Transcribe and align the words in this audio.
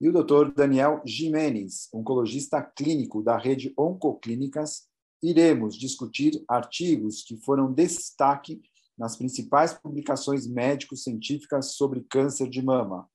e 0.00 0.08
o 0.08 0.12
Dr. 0.12 0.52
Daniel 0.54 1.02
Jimenez, 1.04 1.88
oncologista 1.92 2.62
clínico 2.62 3.22
da 3.22 3.36
rede 3.36 3.72
Oncoclínicas, 3.76 4.88
iremos 5.22 5.76
discutir 5.76 6.44
artigos 6.48 7.22
que 7.22 7.36
foram 7.36 7.72
destaque 7.72 8.60
nas 8.96 9.16
principais 9.16 9.72
publicações 9.72 10.46
médico-científicas 10.46 11.74
sobre 11.74 12.04
câncer 12.08 12.48
de 12.48 12.62
mama. 12.62 13.08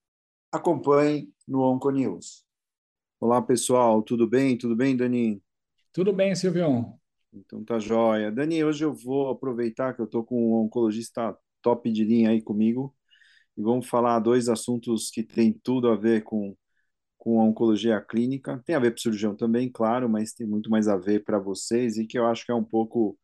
Acompanhe 0.52 1.32
no 1.48 1.62
Onconews. 1.62 2.46
Olá, 3.20 3.42
pessoal, 3.42 4.02
tudo 4.02 4.28
bem? 4.28 4.58
Tudo 4.58 4.76
bem, 4.76 4.96
Dani? 4.96 5.42
Tudo 5.94 6.12
bem, 6.12 6.36
Silvio. 6.36 7.00
Então 7.34 7.64
tá 7.64 7.80
jóia. 7.80 8.32
Dani, 8.32 8.64
hoje 8.64 8.84
eu 8.84 8.94
vou 8.94 9.30
aproveitar 9.30 9.94
que 9.94 10.02
eu 10.02 10.06
estou 10.06 10.24
com 10.24 10.52
um 10.52 10.66
oncologista 10.66 11.36
top 11.62 11.92
de 11.92 12.04
linha 12.04 12.32
aí 12.32 12.42
comigo 12.42 12.94
e 13.58 13.62
vamos 13.62 13.88
falar 13.88 14.20
dois 14.20 14.50
assuntos 14.50 15.10
que 15.10 15.24
têm 15.24 15.54
tudo 15.54 15.88
a 15.88 15.96
ver 15.96 16.24
com, 16.24 16.56
com 17.24 17.40
a 17.40 17.46
oncologia 17.46 18.02
clínica. 18.02 18.62
Tem 18.66 18.76
a 18.76 18.80
ver 18.80 18.92
para 18.92 18.98
o 18.98 19.02
cirurgião 19.02 19.34
também, 19.34 19.72
claro, 19.72 20.10
mas 20.10 20.34
tem 20.34 20.46
muito 20.46 20.70
mais 20.70 20.90
a 20.90 20.98
ver 20.98 21.24
para 21.24 21.40
vocês 21.40 21.98
e 21.98 22.06
que 22.06 22.20
eu 22.20 22.28
acho 22.28 22.46
que 22.46 22.52
é 22.52 22.56
um 22.56 22.64
pouco 22.64 23.18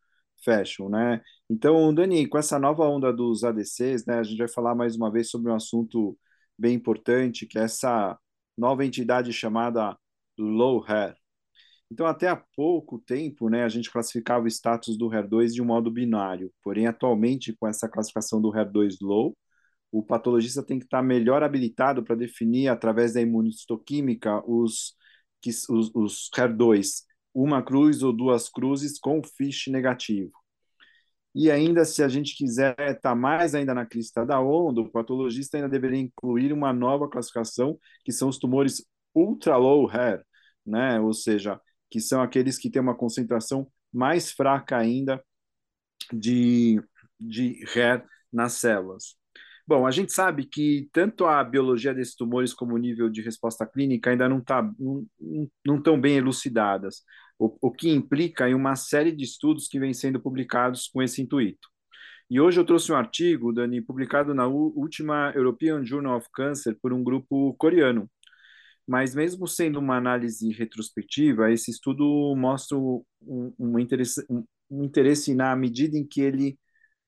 fashion, 0.45 0.87
né? 0.87 1.21
Então, 1.49 1.93
Dani, 1.93 2.25
com 2.25 2.37
essa 2.37 2.57
nova 2.57 2.87
onda 2.87 3.11
dos 3.11 3.43
ADCs, 3.43 4.05
né, 4.05 4.19
a 4.19 4.23
gente 4.23 4.37
vai 4.37 4.47
falar 4.47 4.73
mais 4.73 4.95
uma 4.95 5.11
vez 5.11 5.29
sobre 5.29 5.51
um 5.51 5.55
assunto 5.55 6.17
bem 6.57 6.75
importante, 6.75 7.45
que 7.45 7.59
é 7.59 7.63
essa 7.63 8.17
nova 8.57 8.85
entidade 8.85 9.33
chamada 9.33 9.97
Low 10.37 10.81
Hair. 10.87 11.15
Então, 11.91 12.05
até 12.05 12.29
há 12.29 12.37
pouco 12.55 12.99
tempo, 12.99 13.49
né, 13.49 13.63
a 13.65 13.69
gente 13.69 13.91
classificava 13.91 14.45
o 14.45 14.47
status 14.47 14.97
do 14.97 15.09
HER2 15.09 15.53
de 15.53 15.61
um 15.61 15.65
modo 15.65 15.91
binário. 15.91 16.51
Porém, 16.63 16.87
atualmente, 16.87 17.53
com 17.59 17.67
essa 17.67 17.89
classificação 17.89 18.41
do 18.41 18.51
HER2 18.51 18.97
low, 19.01 19.35
o 19.91 20.03
patologista 20.03 20.63
tem 20.63 20.79
que 20.79 20.85
estar 20.85 21.01
melhor 21.01 21.43
habilitado 21.43 22.03
para 22.03 22.15
definir, 22.15 22.67
através 22.67 23.13
da 23.13 23.21
imunistoquímica, 23.21 24.43
os, 24.47 24.95
os, 25.69 25.91
os 25.93 26.29
HER2 26.35 27.09
uma 27.33 27.61
cruz 27.63 28.03
ou 28.03 28.11
duas 28.11 28.49
cruzes 28.49 28.99
com 28.99 29.21
FISH 29.23 29.67
negativo. 29.67 30.31
E 31.33 31.51
ainda, 31.51 31.85
se 31.85 32.03
a 32.03 32.07
gente 32.07 32.35
quiser 32.35 32.75
estar 32.79 33.15
mais 33.15 33.53
ainda 33.53 33.73
na 33.73 33.85
crista 33.85 34.25
da 34.25 34.41
onda, 34.41 34.81
o 34.81 34.89
patologista 34.91 35.57
ainda 35.57 35.69
deveria 35.69 35.99
incluir 35.99 36.51
uma 36.51 36.73
nova 36.73 37.07
classificação, 37.07 37.79
que 38.03 38.11
são 38.11 38.29
os 38.29 38.39
tumores 38.39 38.83
ultra 39.13 39.55
low 39.55 39.87
hair, 39.87 40.23
né? 40.65 40.99
ou 40.99 41.13
seja, 41.13 41.59
que 41.89 41.99
são 41.99 42.21
aqueles 42.21 42.57
que 42.57 42.69
têm 42.69 42.81
uma 42.81 42.95
concentração 42.95 43.71
mais 43.93 44.31
fraca 44.31 44.77
ainda 44.77 45.23
de, 46.11 46.81
de 47.19 47.63
hair 47.75 48.03
nas 48.33 48.53
células. 48.53 49.18
Bom, 49.69 49.85
a 49.85 49.91
gente 49.91 50.11
sabe 50.11 50.45
que 50.45 50.89
tanto 50.91 51.27
a 51.27 51.43
biologia 51.43 51.93
desses 51.93 52.15
tumores 52.15 52.55
como 52.55 52.73
o 52.73 52.77
nível 52.79 53.07
de 53.07 53.21
resposta 53.21 53.67
clínica 53.67 54.09
ainda 54.09 54.27
não 54.27 54.41
tá, 54.41 54.67
não, 55.63 55.77
estão 55.77 56.01
bem 56.01 56.17
elucidadas, 56.17 57.03
o, 57.37 57.55
o 57.61 57.71
que 57.71 57.87
implica 57.87 58.49
em 58.49 58.55
uma 58.55 58.75
série 58.75 59.11
de 59.11 59.23
estudos 59.23 59.67
que 59.67 59.79
vêm 59.79 59.93
sendo 59.93 60.19
publicados 60.19 60.87
com 60.87 61.03
esse 61.03 61.21
intuito. 61.21 61.67
E 62.27 62.41
hoje 62.41 62.59
eu 62.59 62.65
trouxe 62.65 62.91
um 62.91 62.95
artigo, 62.95 63.53
Dani, 63.53 63.79
publicado 63.79 64.33
na 64.33 64.47
última 64.47 65.31
European 65.35 65.85
Journal 65.85 66.17
of 66.17 66.27
Cancer 66.33 66.75
por 66.81 66.91
um 66.91 67.03
grupo 67.03 67.53
coreano. 67.53 68.09
Mas 68.87 69.13
mesmo 69.13 69.47
sendo 69.47 69.77
uma 69.77 69.97
análise 69.97 70.51
retrospectiva, 70.51 71.51
esse 71.51 71.69
estudo 71.69 72.35
mostra 72.35 72.75
um, 72.75 73.03
um, 73.59 73.77
interesse, 73.77 74.25
um, 74.27 74.43
um 74.67 74.83
interesse 74.83 75.35
na 75.35 75.55
medida 75.55 75.95
em 75.95 76.07
que 76.07 76.21
ele 76.21 76.57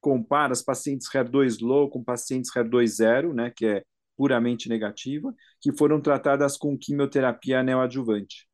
compara 0.02 0.52
as 0.52 0.64
pacientes 0.64 1.08
HER2 1.08 1.62
low 1.62 1.90
com 1.90 2.04
pacientes 2.04 2.52
HER2 2.52 2.88
zero, 2.88 3.34
né, 3.34 3.52
que 3.56 3.66
é 3.66 3.84
puramente 4.18 4.68
negativa, 4.68 5.34
que 5.62 5.72
foram 5.72 6.02
tratadas 6.02 6.58
com 6.58 6.78
quimioterapia 6.78 7.64
neoadjuvante. 7.64 8.48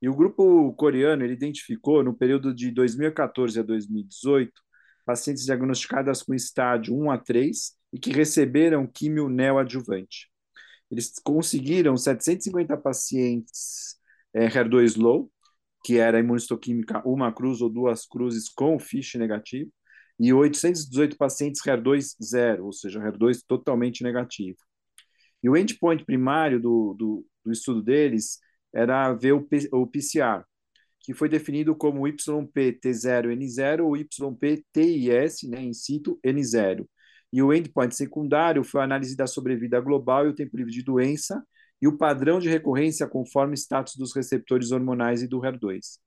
E 0.00 0.08
o 0.08 0.14
grupo 0.14 0.72
coreano 0.74 1.24
ele 1.24 1.32
identificou, 1.32 2.02
no 2.02 2.14
período 2.14 2.54
de 2.54 2.70
2014 2.70 3.58
a 3.60 3.62
2018, 3.62 4.52
pacientes 5.04 5.44
diagnosticadas 5.44 6.22
com 6.22 6.34
estádio 6.34 6.94
1 6.94 7.10
a 7.10 7.18
3 7.18 7.72
e 7.92 7.98
que 7.98 8.10
receberam 8.12 8.86
quimio 8.86 9.28
neoadjuvante. 9.28 10.28
Eles 10.90 11.12
conseguiram 11.24 11.96
750 11.96 12.76
pacientes 12.76 13.96
é, 14.34 14.46
HER2 14.48 14.96
low, 14.96 15.30
que 15.84 15.98
era 15.98 16.18
imunistoquímica 16.18 17.00
uma 17.06 17.32
cruz 17.32 17.60
ou 17.60 17.70
duas 17.70 18.06
cruzes 18.06 18.48
com 18.48 18.78
FISH 18.78 19.14
negativo, 19.14 19.70
e 20.18 20.32
818 20.32 21.16
pacientes 21.16 21.60
HER2 21.62 22.16
zero, 22.22 22.66
ou 22.66 22.72
seja, 22.72 23.00
HER2 23.00 23.42
totalmente 23.46 24.02
negativo. 24.02 24.58
E 25.42 25.48
o 25.48 25.56
endpoint 25.56 26.04
primário 26.04 26.60
do, 26.60 26.94
do, 26.94 27.26
do 27.44 27.52
estudo 27.52 27.82
deles 27.82 28.38
era 28.74 29.12
ver 29.12 29.32
o, 29.32 29.42
P, 29.42 29.68
o 29.72 29.86
PCR, 29.86 30.44
que 31.00 31.14
foi 31.14 31.28
definido 31.28 31.76
como 31.76 32.02
YPT0N0 32.02 33.84
ou 33.84 33.96
YPTIS, 33.96 35.48
né, 35.48 35.62
in 35.62 35.72
situ 35.72 36.18
N0. 36.24 36.86
E 37.32 37.42
o 37.42 37.52
endpoint 37.52 37.94
secundário 37.94 38.64
foi 38.64 38.80
a 38.80 38.84
análise 38.84 39.16
da 39.16 39.26
sobrevida 39.26 39.80
global 39.80 40.26
e 40.26 40.30
o 40.30 40.34
tempo 40.34 40.56
livre 40.56 40.72
de 40.72 40.82
doença 40.82 41.44
e 41.80 41.86
o 41.86 41.96
padrão 41.96 42.38
de 42.38 42.48
recorrência 42.48 43.06
conforme 43.06 43.54
status 43.54 43.94
dos 43.96 44.14
receptores 44.14 44.72
hormonais 44.72 45.22
e 45.22 45.28
do 45.28 45.40
HER2. 45.40 45.98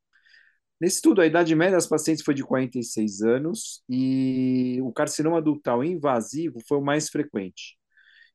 Nesse 0.80 0.96
estudo, 0.96 1.22
a 1.22 1.26
idade 1.26 1.54
média 1.56 1.76
das 1.76 1.88
pacientes 1.88 2.24
foi 2.24 2.34
de 2.34 2.44
46 2.44 3.22
anos 3.22 3.84
e 3.90 4.80
o 4.82 4.94
carcinoma 4.94 5.42
ductal 5.42 5.84
invasivo 5.84 6.60
foi 6.68 6.78
o 6.78 6.82
mais 6.82 7.10
frequente. 7.10 7.78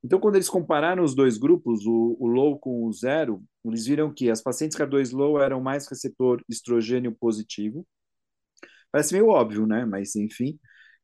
Então, 0.05 0.21
quando 0.21 0.35
eles 0.35 0.51
compararam 0.51 1.03
os 1.03 1.15
dois 1.15 1.39
grupos, 1.39 1.87
o, 1.87 2.17
o 2.21 2.27
low 2.27 2.59
com 2.59 2.85
o 2.85 2.93
zero, 2.93 3.43
eles 3.65 3.87
viram 3.87 4.13
que 4.13 4.31
as 4.31 4.43
pacientes 4.43 4.77
HER2 4.77 5.13
low 5.15 5.41
eram 5.41 5.63
mais 5.63 5.87
receptor 5.89 6.43
estrogênio 6.47 7.17
positivo. 7.19 7.87
Parece 8.93 9.15
meio 9.15 9.29
óbvio, 9.29 9.67
né? 9.67 9.87
Mas, 9.87 10.15
enfim, 10.15 10.59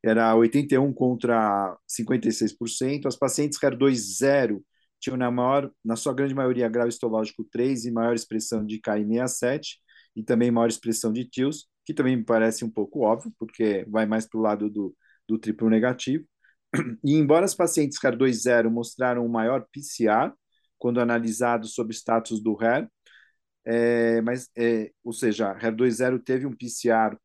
era 0.04 0.34
81 0.34 0.92
contra 0.92 1.74
56%. 1.88 3.06
As 3.06 3.16
pacientes 3.16 3.58
HER2 3.58 3.94
zero 3.94 4.62
tinham, 5.00 5.16
na, 5.16 5.30
maior, 5.30 5.72
na 5.82 5.96
sua 5.96 6.12
grande 6.12 6.34
maioria, 6.34 6.68
grau 6.68 6.86
histológico 6.86 7.42
3 7.50 7.86
e 7.86 7.90
maior 7.90 8.14
expressão 8.14 8.64
de 8.66 8.78
KI67 8.78 9.78
e 10.14 10.22
também 10.22 10.50
maior 10.50 10.68
expressão 10.68 11.12
de 11.12 11.24
TILS, 11.24 11.66
que 11.84 11.94
também 11.94 12.16
me 12.16 12.24
parece 12.24 12.64
um 12.64 12.70
pouco 12.70 13.00
óbvio, 13.00 13.32
porque 13.38 13.84
vai 13.88 14.06
mais 14.06 14.26
para 14.26 14.38
o 14.38 14.42
lado 14.42 14.70
do, 14.70 14.94
do 15.28 15.38
triplo 15.38 15.68
negativo. 15.68 16.24
E 17.04 17.14
embora 17.14 17.44
as 17.44 17.54
pacientes 17.54 17.98
HER2-0 17.98 18.70
mostraram 18.70 19.24
um 19.24 19.28
maior 19.28 19.66
PCR, 19.72 20.32
quando 20.78 21.00
analisados 21.00 21.74
sob 21.74 21.92
status 21.92 22.40
do 22.42 22.56
HER, 22.60 22.88
é, 23.64 24.20
mas, 24.22 24.48
é, 24.56 24.90
ou 25.04 25.12
seja, 25.12 25.54
HER2-0 25.56 26.22
teve 26.22 26.46
um 26.46 26.56
PCR 26.56 27.16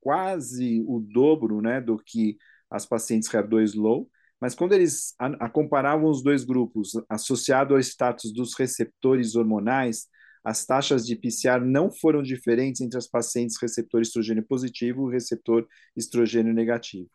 quase 0.00 0.82
o 0.86 1.00
dobro 1.00 1.60
né, 1.60 1.80
do 1.80 1.98
que 1.98 2.36
as 2.70 2.86
pacientes 2.86 3.28
HER2 3.28 3.74
low, 3.76 4.08
mas 4.40 4.54
quando 4.54 4.72
eles 4.72 5.14
a, 5.18 5.26
a 5.46 5.50
comparavam 5.50 6.08
os 6.08 6.22
dois 6.22 6.44
grupos 6.44 6.92
associado 7.08 7.74
ao 7.74 7.80
status 7.80 8.32
dos 8.32 8.54
receptores 8.54 9.34
hormonais, 9.34 10.06
as 10.44 10.64
taxas 10.64 11.06
de 11.06 11.16
PCR 11.16 11.64
não 11.64 11.90
foram 11.90 12.22
diferentes 12.22 12.80
entre 12.80 12.98
as 12.98 13.06
pacientes 13.06 13.60
receptor 13.60 14.00
estrogênio 14.00 14.44
positivo 14.44 15.10
e 15.10 15.12
receptor 15.12 15.66
estrogênio 15.96 16.52
negativo. 16.52 17.10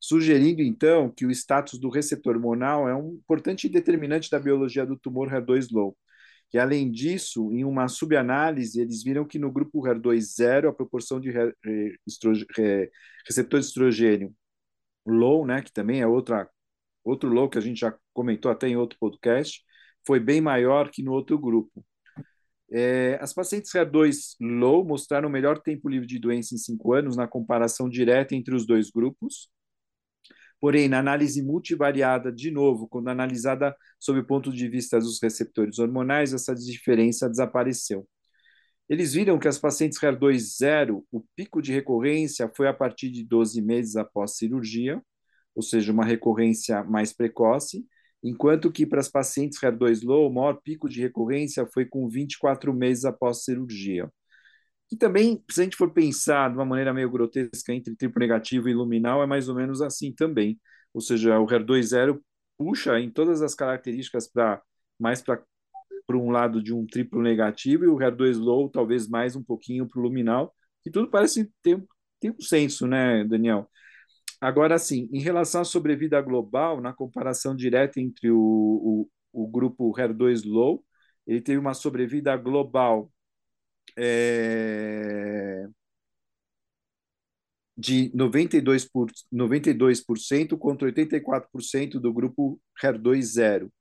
Sugerindo, 0.00 0.60
então, 0.60 1.10
que 1.10 1.24
o 1.24 1.30
status 1.30 1.78
do 1.78 1.88
receptor 1.88 2.34
hormonal 2.36 2.88
é 2.88 2.94
um 2.94 3.14
importante 3.14 3.68
determinante 3.68 4.30
da 4.30 4.38
biologia 4.38 4.84
do 4.84 4.98
tumor 4.98 5.30
HER2 5.30 5.68
low. 5.72 5.96
E, 6.52 6.58
além 6.58 6.90
disso, 6.90 7.50
em 7.52 7.64
uma 7.64 7.88
subanálise, 7.88 8.80
eles 8.80 9.02
viram 9.02 9.24
que 9.24 9.38
no 9.38 9.50
grupo 9.50 9.80
HER2 9.80 10.20
zero, 10.20 10.68
a 10.68 10.74
proporção 10.74 11.18
de 11.18 11.32
receptor 12.06 13.60
de 13.60 13.66
estrogênio 13.66 14.34
low, 15.06 15.46
né, 15.46 15.62
que 15.62 15.72
também 15.72 16.00
é 16.00 16.06
outra, 16.06 16.48
outro 17.02 17.28
low 17.30 17.48
que 17.48 17.58
a 17.58 17.60
gente 17.60 17.80
já 17.80 17.96
comentou 18.12 18.50
até 18.50 18.68
em 18.68 18.76
outro 18.76 18.98
podcast, 18.98 19.62
foi 20.06 20.20
bem 20.20 20.40
maior 20.40 20.90
que 20.90 21.02
no 21.02 21.12
outro 21.12 21.38
grupo. 21.38 21.84
É, 22.70 23.18
as 23.20 23.32
pacientes 23.32 23.70
HER2 23.72 24.36
low 24.40 24.84
mostraram 24.84 25.28
melhor 25.28 25.60
tempo 25.60 25.88
livre 25.88 26.06
de 26.06 26.18
doença 26.18 26.54
em 26.54 26.58
cinco 26.58 26.92
anos 26.92 27.16
na 27.16 27.28
comparação 27.28 27.88
direta 27.88 28.34
entre 28.34 28.54
os 28.54 28.66
dois 28.66 28.90
grupos. 28.90 29.48
Porém, 30.60 30.88
na 30.88 30.98
análise 30.98 31.42
multivariada, 31.42 32.32
de 32.32 32.50
novo, 32.50 32.88
quando 32.88 33.08
analisada 33.08 33.76
sob 34.00 34.20
o 34.20 34.26
ponto 34.26 34.50
de 34.52 34.68
vista 34.68 34.98
dos 34.98 35.20
receptores 35.22 35.78
hormonais, 35.78 36.32
essa 36.32 36.54
diferença 36.54 37.28
desapareceu. 37.28 38.08
Eles 38.88 39.14
viram 39.14 39.38
que 39.38 39.48
as 39.48 39.58
pacientes 39.58 39.98
HER2-0, 39.98 41.04
o 41.10 41.22
pico 41.34 41.62
de 41.62 41.72
recorrência 41.72 42.50
foi 42.54 42.68
a 42.68 42.74
partir 42.74 43.10
de 43.10 43.24
12 43.24 43.60
meses 43.62 43.96
após 43.96 44.36
cirurgia, 44.36 45.02
ou 45.54 45.62
seja, 45.62 45.92
uma 45.92 46.04
recorrência 46.04 46.82
mais 46.84 47.12
precoce, 47.12 47.86
enquanto 48.24 48.72
que 48.72 48.86
para 48.86 49.00
as 49.00 49.08
pacientes 49.08 49.60
HER2-low, 49.60 50.28
o 50.28 50.32
maior 50.32 50.54
pico 50.62 50.88
de 50.88 51.00
recorrência 51.00 51.66
foi 51.72 51.84
com 51.84 52.08
24 52.08 52.72
meses 52.72 53.04
após 53.04 53.44
cirurgia. 53.44 54.10
E 54.90 54.96
também, 54.96 55.42
se 55.50 55.60
a 55.60 55.64
gente 55.64 55.76
for 55.76 55.92
pensar 55.92 56.50
de 56.50 56.56
uma 56.56 56.64
maneira 56.64 56.94
meio 56.94 57.10
grotesca 57.10 57.72
entre 57.72 57.94
triplo 57.96 58.20
negativo 58.20 58.68
e 58.68 58.74
luminal, 58.74 59.22
é 59.22 59.26
mais 59.26 59.48
ou 59.48 59.54
menos 59.54 59.82
assim 59.82 60.12
também. 60.12 60.58
Ou 60.92 61.00
seja, 61.00 61.38
o 61.38 61.46
HER2-0 61.46 62.20
puxa 62.56 62.98
em 63.00 63.10
todas 63.10 63.42
as 63.42 63.54
características 63.54 64.28
para 64.30 64.62
mais 64.98 65.22
para 65.22 65.42
um 66.12 66.30
lado 66.30 66.62
de 66.62 66.72
um 66.72 66.86
triplo 66.86 67.22
negativo 67.22 67.84
e 67.84 67.88
o 67.88 67.96
HER2 67.96 68.38
low 68.38 68.68
talvez 68.68 69.08
mais 69.08 69.34
um 69.36 69.42
pouquinho 69.42 69.88
para 69.88 69.98
o 69.98 70.02
luminal, 70.02 70.54
que 70.82 70.90
tudo 70.90 71.10
parece 71.10 71.50
ter, 71.62 71.82
ter 72.20 72.30
um 72.30 72.40
senso, 72.40 72.86
né, 72.86 73.24
Daniel? 73.24 73.68
Agora, 74.44 74.78
sim, 74.78 75.08
em 75.10 75.20
relação 75.20 75.62
à 75.62 75.64
sobrevida 75.64 76.20
global, 76.20 76.78
na 76.78 76.92
comparação 76.92 77.56
direta 77.56 77.98
entre 77.98 78.30
o, 78.30 79.08
o, 79.32 79.44
o 79.44 79.48
grupo 79.48 79.90
HER2 79.94 80.42
low, 80.44 80.84
ele 81.26 81.40
teve 81.40 81.58
uma 81.58 81.72
sobrevida 81.72 82.36
global 82.36 83.10
é, 83.96 85.66
de 87.74 88.10
92%, 88.14 88.90
por, 88.92 89.10
92% 89.32 90.58
contra 90.58 90.88
84% 90.88 91.98
do 91.98 92.12
grupo 92.12 92.60
HER2 92.82 93.22
zero. 93.22 93.72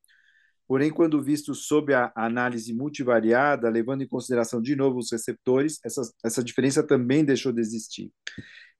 Porém, 0.74 0.90
quando 0.90 1.22
visto 1.22 1.54
sob 1.54 1.94
a 1.94 2.12
análise 2.16 2.74
multivariada, 2.74 3.70
levando 3.70 4.02
em 4.02 4.08
consideração 4.08 4.60
de 4.60 4.76
novo 4.76 4.98
os 4.98 5.12
receptores, 5.12 5.78
essa, 5.86 6.02
essa 6.26 6.44
diferença 6.44 6.82
também 6.82 7.24
deixou 7.24 7.52
de 7.52 7.62
existir. 7.62 8.12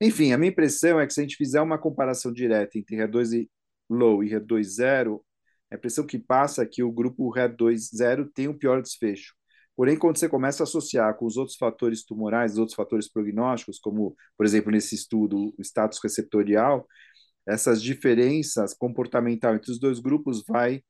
Enfim, 0.00 0.32
a 0.32 0.36
minha 0.36 0.50
impressão 0.50 0.98
é 0.98 1.06
que 1.06 1.14
se 1.14 1.20
a 1.20 1.22
gente 1.22 1.36
fizer 1.36 1.60
uma 1.60 1.78
comparação 1.78 2.32
direta 2.32 2.76
entre 2.76 2.96
HER2 2.96 3.48
low 3.88 4.24
e 4.24 4.30
HER2 4.30 4.64
zero, 4.64 5.24
a 5.70 5.76
impressão 5.76 6.04
que 6.04 6.18
passa 6.18 6.64
é 6.64 6.66
que 6.66 6.82
o 6.82 6.90
grupo 6.90 7.32
HER2 7.32 7.96
zero 7.96 8.28
tem 8.28 8.48
um 8.48 8.58
pior 8.58 8.82
desfecho. 8.82 9.32
Porém, 9.76 9.96
quando 9.96 10.18
você 10.18 10.28
começa 10.28 10.64
a 10.64 10.66
associar 10.66 11.16
com 11.16 11.26
os 11.26 11.36
outros 11.36 11.56
fatores 11.56 12.04
tumorais, 12.04 12.54
os 12.54 12.58
outros 12.58 12.74
fatores 12.74 13.08
prognósticos, 13.08 13.78
como, 13.78 14.16
por 14.36 14.44
exemplo, 14.44 14.72
nesse 14.72 14.96
estudo, 14.96 15.54
o 15.56 15.62
status 15.62 16.00
receptorial, 16.02 16.88
essas 17.46 17.80
diferenças 17.80 18.74
comportamentais 18.74 19.54
entre 19.54 19.70
os 19.70 19.78
dois 19.78 20.00
grupos 20.00 20.42
vai 20.44 20.82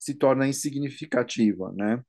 se 0.00 0.14
torna 0.14 0.48
insignificativa, 0.48 1.72
né? 1.72 2.02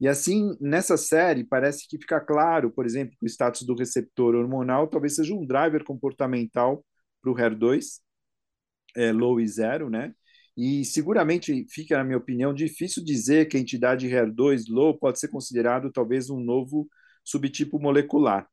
E 0.00 0.08
assim, 0.08 0.56
nessa 0.60 0.96
série, 0.96 1.44
parece 1.44 1.88
que 1.88 1.98
fica 1.98 2.20
claro, 2.20 2.70
por 2.70 2.84
exemplo, 2.86 3.16
que 3.18 3.24
o 3.26 3.28
status 3.28 3.62
do 3.66 3.74
receptor 3.76 4.34
hormonal 4.34 4.88
talvez 4.88 5.14
seja 5.14 5.34
um 5.34 5.46
driver 5.46 5.84
comportamental 5.84 6.84
para 7.22 7.30
o 7.30 7.34
HER2, 7.34 8.00
é, 8.96 9.12
low 9.12 9.40
e 9.40 9.46
zero, 9.48 9.90
né? 9.90 10.14
E 10.56 10.84
seguramente 10.84 11.66
fica, 11.70 11.96
na 11.98 12.04
minha 12.04 12.18
opinião, 12.18 12.54
difícil 12.54 13.04
dizer 13.04 13.46
que 13.48 13.56
a 13.56 13.60
entidade 13.60 14.08
HER2 14.08 14.64
low 14.68 14.96
pode 14.98 15.18
ser 15.18 15.28
considerado 15.28 15.90
talvez 15.92 16.30
um 16.30 16.40
novo 16.40 16.88
subtipo 17.24 17.78
molecular. 17.80 18.48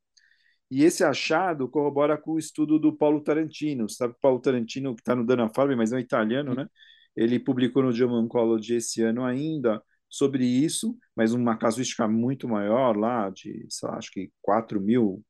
E 0.69 0.83
esse 0.85 1.03
achado 1.03 1.67
corrobora 1.69 2.17
com 2.17 2.31
o 2.33 2.39
estudo 2.39 2.79
do 2.79 2.95
Paulo 2.95 3.21
Tarantino. 3.21 3.89
Sabe 3.89 4.15
Paulo 4.21 4.39
Tarantino, 4.39 4.95
que 4.95 5.01
está 5.01 5.15
no 5.15 5.25
Dana-Farber, 5.25 5.75
mas 5.77 5.91
é 5.91 5.97
um 5.97 5.99
italiano, 5.99 6.55
né? 6.55 6.67
Ele 7.15 7.39
publicou 7.39 7.83
no 7.83 7.91
JAMA 7.91 8.19
Oncology 8.19 8.75
esse 8.75 9.01
ano 9.01 9.23
ainda 9.23 9.81
sobre 10.09 10.45
isso, 10.45 10.97
mas 11.15 11.33
uma 11.33 11.57
casuística 11.57 12.07
muito 12.07 12.47
maior 12.47 12.97
lá, 12.97 13.29
de, 13.29 13.67
lá, 13.83 13.97
acho 13.97 14.11
que 14.11 14.31
4 14.41 14.79
mil 14.81 15.23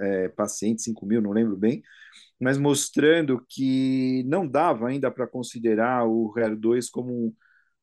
é, 0.00 0.28
pacientes, 0.28 0.84
5 0.84 1.06
mil, 1.06 1.22
não 1.22 1.32
lembro 1.32 1.56
bem, 1.56 1.82
mas 2.40 2.58
mostrando 2.58 3.44
que 3.48 4.24
não 4.26 4.46
dava 4.48 4.88
ainda 4.88 5.10
para 5.10 5.26
considerar 5.26 6.06
o 6.06 6.32
HER2 6.34 6.90
como, 6.90 7.34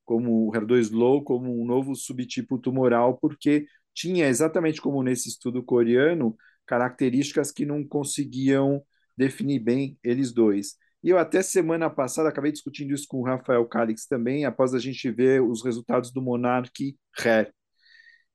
como 0.05 0.47
o 0.49 0.51
HER2 0.51 0.91
low 0.91 1.23
como 1.23 1.61
um 1.61 1.65
novo 1.65 1.95
subtipo 1.95 2.57
tumoral, 2.57 3.17
porque 3.17 3.67
tinha, 3.93 4.27
exatamente 4.27 4.81
como 4.81 5.03
nesse 5.03 5.29
estudo 5.29 5.63
coreano, 5.63 6.35
características 6.65 7.51
que 7.51 7.65
não 7.65 7.85
conseguiam 7.87 8.83
definir 9.15 9.59
bem 9.59 9.97
eles 10.03 10.31
dois. 10.31 10.75
E 11.03 11.09
eu 11.09 11.17
até 11.17 11.41
semana 11.41 11.89
passada 11.89 12.29
acabei 12.29 12.51
discutindo 12.51 12.93
isso 12.93 13.07
com 13.07 13.17
o 13.17 13.23
Rafael 13.23 13.65
Calix 13.67 14.07
também, 14.07 14.45
após 14.45 14.73
a 14.73 14.79
gente 14.79 15.09
ver 15.11 15.41
os 15.41 15.63
resultados 15.63 16.11
do 16.11 16.21
Monarch 16.21 16.97
Rare. 17.15 17.51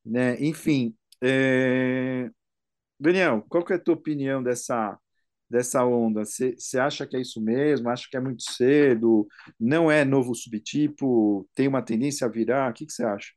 Né? 0.04 0.36
Enfim, 0.40 0.94
é... 1.22 2.30
Daniel, 2.98 3.44
qual 3.48 3.64
que 3.64 3.72
é 3.72 3.76
a 3.76 3.78
tua 3.78 3.94
opinião 3.94 4.42
dessa, 4.42 4.98
dessa 5.50 5.84
onda? 5.84 6.24
Você 6.24 6.78
acha 6.78 7.06
que 7.06 7.16
é 7.16 7.20
isso 7.20 7.40
mesmo? 7.40 7.88
Acha 7.88 8.06
que 8.08 8.16
é 8.16 8.20
muito 8.20 8.42
cedo? 8.42 9.26
Não 9.58 9.90
é 9.90 10.04
novo 10.04 10.34
subtipo? 10.34 11.48
Tem 11.54 11.66
uma 11.66 11.82
tendência 11.82 12.26
a 12.26 12.30
virar? 12.30 12.70
O 12.70 12.74
que 12.74 12.88
você 12.88 13.04
acha? 13.04 13.32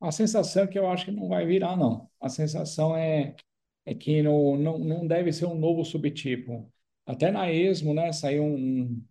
A 0.00 0.10
sensação 0.10 0.64
é 0.64 0.66
que 0.66 0.78
eu 0.78 0.88
acho 0.88 1.04
que 1.04 1.12
não 1.12 1.28
vai 1.28 1.46
virar, 1.46 1.76
não. 1.76 2.10
A 2.20 2.28
sensação 2.28 2.96
é, 2.96 3.36
é 3.86 3.94
que 3.94 4.22
não, 4.22 4.56
não, 4.56 4.78
não 4.78 5.06
deve 5.06 5.32
ser 5.32 5.46
um 5.46 5.54
novo 5.54 5.84
subtipo. 5.84 6.72
Até 7.06 7.30
na 7.30 7.50
ESMO, 7.50 7.94
né, 7.94 8.12
saiu 8.12 8.44
um, 8.44 9.02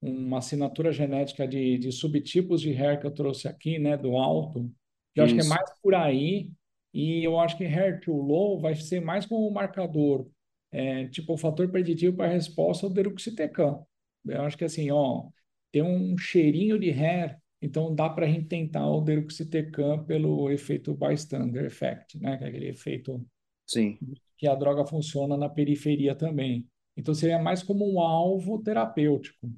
uma 0.00 0.38
assinatura 0.38 0.92
genética 0.92 1.46
de, 1.46 1.78
de 1.78 1.92
subtipos 1.92 2.60
de 2.60 2.70
HER 2.70 3.00
que 3.00 3.06
eu 3.06 3.10
trouxe 3.10 3.48
aqui, 3.48 3.78
né, 3.78 3.96
do 3.96 4.16
alto, 4.16 4.70
que 5.12 5.20
eu 5.20 5.24
acho 5.24 5.34
que 5.34 5.40
é 5.40 5.44
mais 5.44 5.70
por 5.82 5.94
aí, 5.94 6.50
e 6.94 7.24
eu 7.24 7.38
acho 7.38 7.56
que 7.56 7.64
HER2 7.64 8.06
low 8.08 8.60
vai 8.60 8.74
ser 8.74 9.00
mais 9.00 9.26
como 9.26 9.48
um 9.48 9.52
marcador, 9.52 10.28
é, 10.72 11.06
tipo 11.08 11.34
o 11.34 11.38
fator 11.38 11.68
preditivo 11.68 12.16
para 12.16 12.26
a 12.26 12.32
resposta 12.32 12.86
ao 12.86 12.92
deruxtecan. 12.92 13.82
Eu 14.24 14.42
acho 14.42 14.56
que 14.56 14.64
assim, 14.64 14.90
ó, 14.90 15.28
tem 15.72 15.82
um 15.82 16.16
cheirinho 16.16 16.78
de 16.78 16.90
HER, 16.90 17.38
então 17.60 17.94
dá 17.94 18.08
para 18.08 18.26
a 18.26 18.28
gente 18.28 18.46
tentar 18.46 18.88
o 18.88 19.00
deruxtecan 19.00 20.04
pelo 20.04 20.50
efeito 20.50 20.94
bystander 20.94 21.64
effect, 21.64 22.18
né, 22.18 22.38
que 22.38 22.44
é 22.44 22.48
aquele 22.48 22.68
efeito 22.68 23.24
Sim. 23.66 23.98
que 24.38 24.46
a 24.46 24.54
droga 24.54 24.86
funciona 24.86 25.36
na 25.36 25.48
periferia 25.48 26.14
também. 26.14 26.66
Então, 27.00 27.14
seria 27.14 27.38
mais 27.38 27.62
como 27.62 27.90
um 27.90 27.98
alvo 28.00 28.62
terapêutico. 28.62 29.50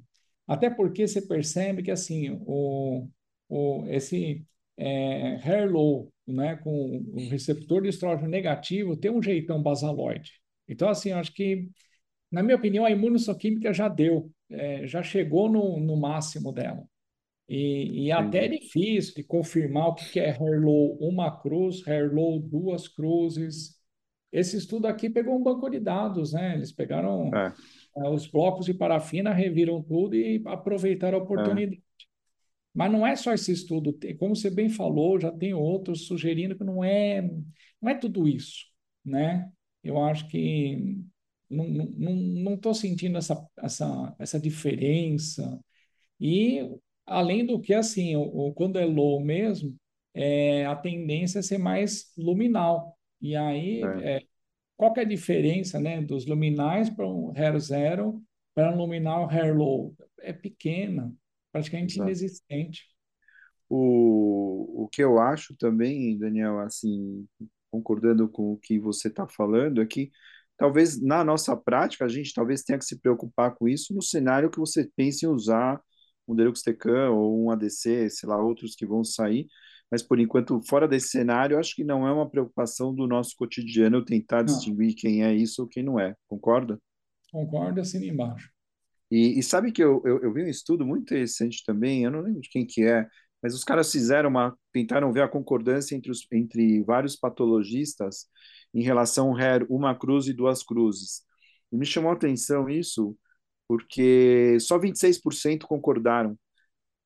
Até 0.47 0.69
porque 0.69 1.05
você 1.07 1.21
percebe 1.21 1.83
que, 1.83 1.91
assim, 1.91 2.37
o, 2.45 3.07
o, 3.49 3.85
esse 3.89 4.45
é, 4.77 5.35
hair 5.43 5.69
low, 5.69 6.09
né, 6.25 6.55
com 6.57 7.03
o 7.13 7.29
receptor 7.29 7.81
de 7.81 7.89
estrógeno 7.89 8.29
negativo, 8.29 8.95
tem 8.95 9.11
um 9.11 9.21
jeitão 9.21 9.61
basaloide. 9.61 10.41
Então, 10.67 10.87
assim, 10.87 11.09
eu 11.09 11.17
acho 11.17 11.33
que, 11.33 11.67
na 12.31 12.41
minha 12.41 12.55
opinião, 12.55 12.85
a 12.85 12.91
imunossoquímica 12.91 13.73
já 13.73 13.89
deu, 13.89 14.31
é, 14.49 14.87
já 14.87 15.03
chegou 15.03 15.49
no, 15.49 15.79
no 15.79 15.97
máximo 15.97 16.53
dela. 16.53 16.85
E, 17.47 18.05
e 18.05 18.11
até 18.11 18.45
é 18.45 18.47
difícil 18.47 19.15
de 19.15 19.23
confirmar 19.23 19.89
o 19.89 19.95
que 19.95 20.17
é 20.19 20.29
hair 20.29 20.61
low 20.61 20.97
uma 21.01 21.29
cruz, 21.41 21.85
hair 21.85 22.13
low 22.13 22.39
duas 22.39 22.87
cruzes, 22.87 23.77
esse 24.33 24.57
estudo 24.57 24.87
aqui 24.87 25.09
pegou 25.09 25.37
um 25.37 25.43
banco 25.43 25.69
de 25.69 25.79
dados, 25.79 26.33
né? 26.33 26.55
Eles 26.55 26.71
pegaram 26.71 27.31
é. 27.33 27.53
uh, 27.95 28.09
os 28.09 28.25
blocos 28.25 28.65
de 28.65 28.73
parafina, 28.73 29.31
reviram 29.31 29.81
tudo 29.81 30.15
e 30.15 30.41
aproveitaram 30.47 31.19
a 31.19 31.21
oportunidade. 31.21 31.77
É. 31.77 32.03
Mas 32.73 32.91
não 32.91 33.05
é 33.05 33.15
só 33.15 33.31
esse 33.31 33.51
estudo, 33.51 33.95
como 34.17 34.35
você 34.35 34.49
bem 34.49 34.67
falou, 34.67 35.19
já 35.19 35.31
tem 35.31 35.53
outros 35.53 36.07
sugerindo 36.07 36.57
que 36.57 36.63
não 36.63 36.83
é, 36.83 37.21
não 37.79 37.91
é 37.91 37.93
tudo 37.93 38.27
isso, 38.27 38.65
né? 39.05 39.51
Eu 39.83 40.03
acho 40.03 40.27
que 40.27 40.97
não 41.47 41.65
estou 41.65 41.85
não, 41.99 42.15
não, 42.15 42.59
não 42.63 42.73
sentindo 42.73 43.19
essa, 43.19 43.47
essa, 43.57 44.15
essa 44.17 44.39
diferença. 44.39 45.59
E, 46.19 46.67
além 47.05 47.45
do 47.45 47.59
que, 47.59 47.75
assim, 47.75 48.15
o, 48.15 48.21
o, 48.21 48.53
quando 48.53 48.79
é 48.79 48.85
low 48.85 49.19
mesmo, 49.19 49.75
é, 50.13 50.65
a 50.65 50.75
tendência 50.75 51.39
é 51.39 51.41
ser 51.43 51.59
mais 51.59 52.11
luminal. 52.17 52.97
E 53.23 53.37
aí, 53.37 53.81
é. 53.81 54.17
É, 54.17 54.21
qual 54.75 54.93
é 54.97 54.99
a 54.99 55.05
diferença 55.05 55.79
né, 55.79 56.01
dos 56.01 56.25
luminais 56.25 56.89
para 56.89 57.07
um 57.07 57.31
hair 57.33 57.57
zero 57.57 58.21
para 58.53 58.69
um 58.73 58.77
luminal 58.77 59.29
hair 59.29 59.55
low? 59.55 59.95
É 60.19 60.33
pequena, 60.33 61.11
praticamente 61.53 61.93
Exato. 61.93 62.09
inexistente. 62.09 62.83
O, 63.69 64.83
o 64.83 64.89
que 64.89 65.01
eu 65.01 65.19
acho 65.19 65.55
também, 65.55 66.19
Daniel, 66.19 66.59
assim, 66.59 67.25
concordando 67.71 68.27
com 68.27 68.51
o 68.51 68.57
que 68.57 68.77
você 68.77 69.07
está 69.07 69.25
falando, 69.25 69.81
é 69.81 69.85
que 69.85 70.11
talvez 70.57 71.01
na 71.01 71.23
nossa 71.23 71.55
prática 71.55 72.03
a 72.03 72.09
gente 72.09 72.33
talvez 72.33 72.61
tenha 72.61 72.77
que 72.77 72.85
se 72.85 72.99
preocupar 72.99 73.55
com 73.55 73.69
isso 73.69 73.93
no 73.93 74.01
cenário 74.01 74.51
que 74.51 74.59
você 74.59 74.89
pense 74.97 75.25
em 75.25 75.29
usar 75.29 75.81
um 76.27 76.35
Deruxtecan 76.35 77.09
ou 77.11 77.45
um 77.45 77.51
ADC, 77.51 78.09
sei 78.09 78.27
lá, 78.27 78.37
outros 78.37 78.75
que 78.75 78.85
vão 78.85 79.03
sair, 79.03 79.47
mas 79.93 80.01
por 80.01 80.19
enquanto, 80.19 80.59
fora 80.67 80.87
desse 80.87 81.09
cenário, 81.09 81.59
acho 81.59 81.75
que 81.75 81.83
não 81.83 82.07
é 82.07 82.11
uma 82.11 82.27
preocupação 82.27 82.91
do 82.91 83.05
nosso 83.05 83.35
cotidiano 83.37 84.03
tentar 84.03 84.37
não. 84.39 84.45
distinguir 84.45 84.95
quem 84.95 85.23
é 85.23 85.31
isso 85.31 85.61
ou 85.61 85.67
quem 85.67 85.83
não 85.83 85.99
é. 85.99 86.15
Concorda? 86.27 86.81
Concordo, 87.31 87.79
assim 87.79 88.03
embaixo. 88.09 88.49
E, 89.11 89.37
e 89.37 89.43
sabe 89.43 89.71
que 89.71 89.83
eu, 89.83 90.01
eu, 90.03 90.19
eu, 90.23 90.33
vi 90.33 90.41
um 90.41 90.47
estudo 90.47 90.83
muito 90.83 91.03
interessante 91.03 91.63
também, 91.63 92.03
eu 92.03 92.09
não 92.09 92.21
lembro 92.21 92.41
de 92.41 92.49
quem 92.49 92.65
que 92.65 92.83
é, 92.83 93.07
mas 93.39 93.53
os 93.53 93.63
caras 93.63 93.91
fizeram 93.91 94.31
uma, 94.31 94.57
tentaram 94.71 95.13
ver 95.13 95.21
a 95.21 95.27
concordância 95.27 95.95
entre, 95.95 96.09
os, 96.09 96.25
entre 96.31 96.81
vários 96.81 97.15
patologistas 97.15 98.25
em 98.73 98.81
relação 98.81 99.35
a 99.35 99.65
uma 99.69 99.93
cruz 99.93 100.25
e 100.25 100.33
duas 100.33 100.63
cruzes. 100.63 101.21
E 101.71 101.77
me 101.77 101.85
chamou 101.85 102.09
a 102.09 102.15
atenção 102.15 102.67
isso, 102.67 103.15
porque 103.67 104.57
só 104.59 104.79
26% 104.79 105.67
concordaram 105.67 106.35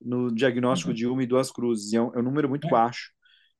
no 0.01 0.33
diagnóstico 0.33 0.91
uhum. 0.91 0.95
de 0.95 1.07
uma 1.07 1.23
e 1.23 1.27
duas 1.27 1.51
cruzes, 1.51 1.91
e 1.91 1.97
é 1.97 2.01
um, 2.01 2.13
é 2.13 2.19
um 2.19 2.23
número 2.23 2.49
muito 2.49 2.67
é. 2.67 2.69
baixo. 2.69 3.11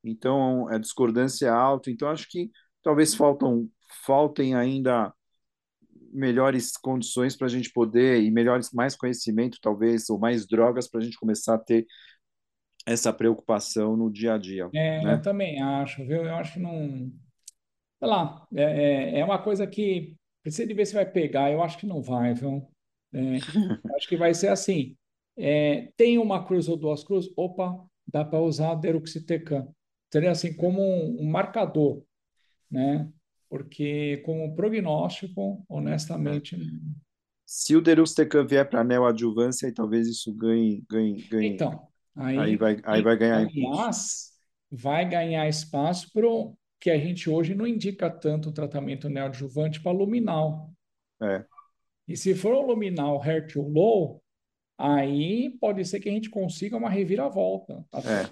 Então, 0.03 0.67
a 0.70 0.77
discordância 0.77 1.48
é 1.48 1.50
alta. 1.50 1.91
Então, 1.91 2.10
acho 2.10 2.27
que 2.29 2.51
talvez 2.82 3.13
faltam, 3.13 3.70
faltem 4.06 4.56
ainda 4.56 5.13
melhores 6.13 6.77
condições 6.77 7.36
para 7.36 7.48
a 7.48 7.50
gente 7.50 7.72
poder, 7.72 8.22
e 8.22 8.32
melhores, 8.32 8.72
mais 8.72 8.96
conhecimento, 8.96 9.58
talvez, 9.62 10.10
ou 10.10 10.20
mais 10.20 10.48
drogas 10.48 10.89
para 10.89 11.01
a 11.01 11.03
gente 11.03 11.17
começar 11.17 11.56
a 11.56 11.60
ter 11.60 11.86
essa 12.86 13.12
preocupação 13.12 13.98
no 13.98 14.10
dia 14.12 14.36
a 14.36 14.38
dia. 14.38 14.70
É, 14.74 15.03
né? 15.03 15.13
eu 15.13 15.22
também 15.22 15.62
acho, 15.62 16.06
viu? 16.06 16.24
Eu 16.24 16.36
acho 16.36 16.53
que 16.53 16.60
não. 16.60 17.12
Sei 18.00 18.08
lá, 18.08 18.48
é, 18.56 18.63
é, 18.63 19.20
é 19.20 19.25
uma 19.25 19.41
coisa 19.41 19.67
que 19.67 20.15
precisa 20.41 20.67
de 20.67 20.74
ver 20.74 20.86
se 20.86 20.94
vai 20.94 21.06
pegar, 21.06 21.51
eu 21.51 21.62
acho 21.62 21.77
que 21.77 21.86
não 21.86 22.01
vai, 22.01 22.34
viu? 22.34 22.65
É, 23.13 23.36
acho 23.98 24.08
que 24.08 24.15
vai 24.15 24.34
ser 24.34 24.48
assim. 24.48 24.96
É, 25.38 25.91
tem 25.96 26.17
uma 26.17 26.46
cruz 26.46 26.67
ou 26.67 26.75
duas 26.75 27.03
cruzes, 27.03 27.32
opa, 27.38 27.79
dá 28.08 28.25
para 28.25 28.41
usar 28.41 28.75
deruxtecan. 28.75 29.67
Seria 30.12 30.32
assim 30.32 30.56
como 30.56 30.82
um, 30.82 31.22
um 31.22 31.29
marcador, 31.29 32.03
né? 32.72 33.10
Porque 33.50 34.17
como 34.25 34.56
prognóstico, 34.56 35.63
honestamente, 35.70 36.58
se 37.48 37.77
o 37.77 37.82
Deruxtecan 37.82 38.46
vier 38.46 38.70
para 38.70 38.84
neoadjuvância, 38.84 39.74
talvez 39.74 40.06
isso 40.06 40.34
ganhe, 40.34 40.84
ganhe, 40.89 41.22
ganhe. 41.29 41.48
Então, 41.48 41.88
aí, 42.13 42.38
aí, 42.38 42.58
vai, 42.58 42.77
aí 42.84 43.01
vai 43.01 43.15
ganhar 43.15 43.38
aliás, 43.38 44.34
vai 44.70 45.08
ganhar 45.08 45.48
espaço 45.48 46.12
para 46.12 46.27
que 46.77 46.89
a 46.89 46.98
gente 46.98 47.29
hoje 47.29 47.56
não 47.56 47.65
indica 47.65 48.10
tanto 48.10 48.50
o 48.50 48.51
tratamento 48.51 49.08
neoadjuvante 49.08 49.82
para 49.82 49.94
luminal. 49.94 50.70
É. 51.22 51.46
E 52.06 52.17
se 52.17 52.36
for 52.36 52.53
o 52.53 52.67
luminal 52.67 53.22
HER2 53.22 53.56
low, 53.74 54.22
aí 54.78 55.50
pode 55.60 55.84
ser 55.86 56.00
que 56.00 56.10
a 56.10 56.12
gente 56.12 56.30
consiga 56.30 56.78
uma 56.78 56.90
reviravolta. 56.90 57.84
Tá 57.92 58.00
é. 58.00 58.30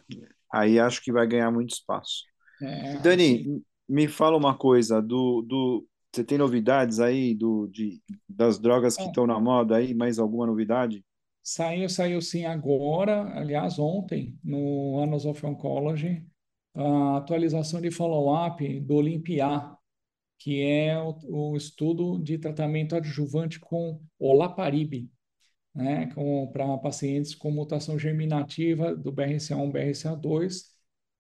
Aí 0.52 0.80
acho 0.80 1.02
que 1.02 1.12
vai 1.12 1.28
ganhar 1.28 1.52
muito 1.52 1.74
espaço. 1.74 2.24
É, 2.62 2.98
Dani, 3.00 3.42
assim... 3.42 3.64
me 3.88 4.08
fala 4.08 4.38
uma 4.38 4.58
coisa 4.58 5.02
do, 5.02 5.42
do 5.42 5.86
você 6.16 6.24
tem 6.24 6.38
novidades 6.38 7.02
aí 7.02 7.36
do, 7.36 7.68
de, 7.68 8.02
das 8.28 8.58
drogas 8.58 8.96
que 8.96 9.04
é. 9.04 9.08
estão 9.08 9.28
na 9.28 9.38
moda 9.38 9.76
aí? 9.76 9.94
Mais 9.94 10.18
alguma 10.18 10.48
novidade? 10.48 11.04
Saiu, 11.44 11.90
saiu 11.90 12.22
sim 12.22 12.46
agora, 12.46 13.38
aliás, 13.38 13.78
ontem, 13.78 14.40
no 14.44 15.00
Annals 15.00 15.26
of 15.26 15.46
Oncology, 15.46 16.26
a 16.74 17.18
atualização 17.18 17.82
de 17.82 17.92
follow-up 17.92 18.80
do 18.80 18.96
Olympia, 18.96 19.72
que 20.40 20.62
é 20.62 20.98
o, 20.98 21.16
o, 21.52 21.58
estudo 21.58 22.18
de 22.18 22.38
tratamento 22.38 22.96
adjuvante 22.96 23.60
com 23.60 24.02
olaparib, 24.18 25.10
né, 25.76 26.10
para 26.54 26.78
pacientes 26.78 27.36
com 27.36 27.52
mutação 27.52 28.00
germinativa 28.00 28.96
do 28.96 29.12
BRCA1, 29.12 29.72
BRCA2, 29.72 30.64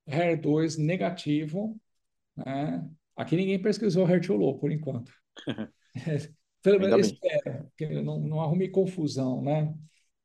HER2 0.07 0.77
negativo, 0.77 1.77
né? 2.38 2.88
Aqui 3.15 3.35
ninguém 3.35 3.62
pesquisou 3.62 4.07
HER2 4.07 4.38
low, 4.38 4.57
por 4.57 4.71
enquanto. 4.71 5.12
Pelo 6.62 6.79
menos 6.79 7.07
espero, 7.07 7.69
que 7.77 7.88
não, 8.01 8.19
não 8.19 8.41
arrume 8.41 8.69
confusão, 8.69 9.41
né? 9.41 9.74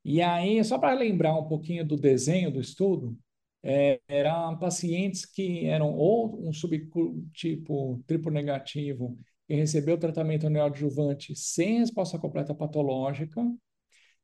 E 0.05 0.23
aí, 0.23 0.63
só 0.65 0.79
para 0.79 0.99
lembrar 0.99 1.37
um 1.39 1.47
pouquinho 1.47 1.87
do 1.87 1.97
desenho 1.97 2.51
do 2.51 2.61
estudo, 2.61 3.19
é, 3.63 4.01
eram 4.09 4.59
pacientes 4.59 5.27
que 5.27 5.67
eram 5.67 5.93
ou 5.93 6.49
um 6.49 6.53
subtipo 6.53 8.03
triplo 8.07 8.31
negativo 8.31 9.19
que 9.47 9.55
recebeu 9.55 9.99
tratamento 9.99 10.49
neoadjuvante 10.49 11.37
sem 11.37 11.81
resposta 11.81 12.19
completa 12.19 12.55
patológica, 12.55 13.43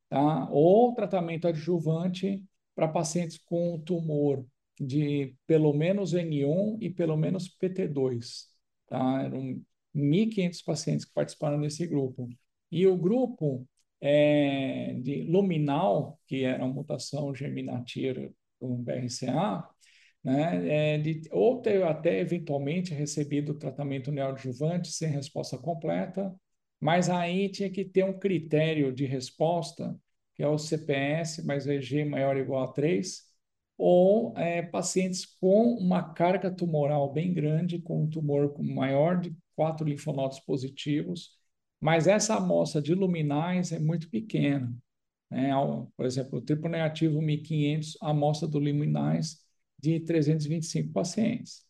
tá? 0.08 0.48
ou 0.50 0.94
tratamento 0.94 1.48
adjuvante 1.48 2.42
para 2.74 2.88
pacientes 2.88 3.38
com 3.38 3.80
tumor 3.80 4.44
de 4.78 5.34
pelo 5.46 5.72
menos 5.72 6.12
N1 6.12 6.78
e 6.80 6.90
pelo 6.90 7.16
menos 7.16 7.48
PT2. 7.48 8.46
Tá? 8.86 9.22
Eram 9.22 9.60
1.500 9.94 10.62
pacientes 10.62 11.04
que 11.06 11.12
participaram 11.14 11.60
desse 11.60 11.86
grupo. 11.86 12.28
E 12.70 12.86
o 12.86 12.96
grupo 12.96 13.66
é, 14.00 14.94
de 15.00 15.22
luminal, 15.22 16.20
que 16.26 16.44
era 16.44 16.64
uma 16.64 16.74
mutação 16.74 17.34
germinativa 17.34 18.30
do 18.60 18.76
BRCA, 18.76 19.66
né, 20.22 20.94
é 20.94 20.98
de, 20.98 21.22
ou 21.30 21.62
ter 21.62 21.82
até 21.84 22.20
eventualmente 22.20 22.92
recebido 22.92 23.54
tratamento 23.54 24.10
neoadjuvante 24.10 24.88
sem 24.88 25.08
resposta 25.08 25.56
completa, 25.56 26.34
mas 26.80 27.08
aí 27.08 27.48
tinha 27.48 27.70
que 27.70 27.84
ter 27.84 28.04
um 28.04 28.18
critério 28.18 28.92
de 28.92 29.04
resposta, 29.06 29.98
que 30.34 30.42
é 30.42 30.48
o 30.48 30.58
CPS 30.58 31.44
mais 31.44 31.66
EG 31.66 32.04
maior 32.04 32.36
ou 32.36 32.42
igual 32.42 32.64
a 32.64 32.72
3, 32.72 33.24
ou 33.78 34.36
é, 34.36 34.62
pacientes 34.62 35.24
com 35.26 35.74
uma 35.74 36.14
carga 36.14 36.50
tumoral 36.50 37.12
bem 37.12 37.32
grande, 37.32 37.78
com 37.80 38.04
um 38.04 38.08
tumor 38.08 38.54
maior 38.62 39.20
de 39.20 39.36
quatro 39.54 39.86
linfonodos 39.86 40.40
positivos, 40.40 41.30
mas 41.80 42.06
essa 42.06 42.36
amostra 42.36 42.80
de 42.80 42.94
luminais 42.94 43.72
é 43.72 43.78
muito 43.78 44.08
pequena. 44.10 44.74
Né? 45.30 45.50
Por 45.96 46.06
exemplo, 46.06 46.38
o 46.38 46.42
triplo 46.42 46.68
negativo 46.68 47.20
1500, 47.20 47.98
a 48.02 48.10
amostra 48.10 48.48
do 48.48 48.58
luminais 48.58 49.44
de 49.78 50.00
325 50.00 50.92
pacientes. 50.92 51.64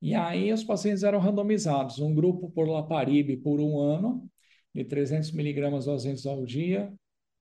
E 0.00 0.14
aí 0.14 0.52
os 0.52 0.62
pacientes 0.64 1.02
eram 1.02 1.18
randomizados, 1.18 1.98
um 1.98 2.14
grupo 2.14 2.50
por 2.50 2.68
laparib 2.68 3.36
por 3.38 3.60
um 3.60 3.80
ano, 3.80 4.28
de 4.76 4.84
300 4.84 5.32
miligramas 5.32 5.86
dosentos 5.86 6.26
ao 6.26 6.44
dia, 6.44 6.92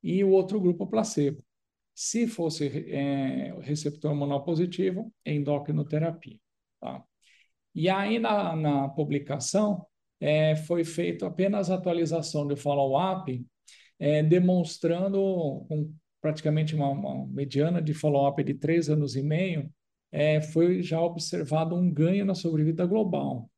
e 0.01 0.24
o 0.24 0.30
outro 0.30 0.60
grupo 0.60 0.88
placebo. 0.88 1.44
Se 1.94 2.27
fosse 2.27 2.68
é, 2.89 3.54
receptor 3.62 4.12
hormonal 4.12 4.44
positivo, 4.44 5.12
endocrinoterapia. 5.25 6.38
Tá? 6.80 7.04
E 7.74 7.89
aí, 7.89 8.20
na, 8.20 8.56
na 8.56 8.89
publicação, 8.89 9.86
é, 10.20 10.56
foi 10.56 10.84
feita 10.84 11.27
apenas 11.27 11.70
atualização 11.70 12.48
do 12.48 12.56
follow-up, 12.56 13.46
é, 14.00 14.24
demonstrando 14.24 15.20
com 15.68 15.94
praticamente 16.22 16.75
uma, 16.75 16.89
uma 16.89 17.27
mediana 17.27 17.82
de 17.82 17.94
follow-up 17.94 18.44
de 18.44 18.54
três 18.54 18.89
anos 18.89 19.15
e 19.15 19.22
meio, 19.22 19.70
é, 20.12 20.42
foi 20.42 20.82
já 20.82 21.01
observado 21.01 21.75
um 21.75 21.92
ganho 21.92 22.25
na 22.25 22.36
sobrevida 22.36 22.86
global. 22.86 23.50